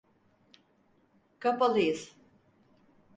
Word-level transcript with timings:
Kapalıyız. 1.39 2.15